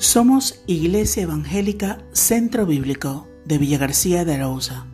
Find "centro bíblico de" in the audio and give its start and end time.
2.12-3.58